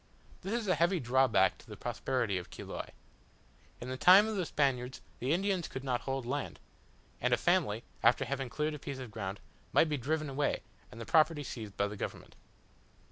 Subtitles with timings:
[0.41, 2.89] This is a heavy drawback to the prosperity of Chiloe.
[3.79, 6.59] In the time of the Spaniards the Indians could not hold land;
[7.21, 9.39] and a family, after having cleared a piece of ground,
[9.73, 12.35] might be driven away, and the property seized by the government.